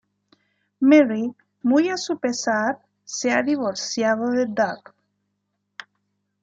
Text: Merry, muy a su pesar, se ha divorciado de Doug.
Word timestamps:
Merry, 0.79 1.31
muy 1.61 1.89
a 1.89 1.95
su 1.97 2.17
pesar, 2.17 2.81
se 3.05 3.31
ha 3.31 3.43
divorciado 3.43 4.31
de 4.31 4.47
Doug. 4.47 4.95